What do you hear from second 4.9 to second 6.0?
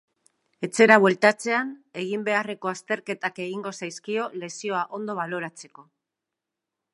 ondo baloratzeko.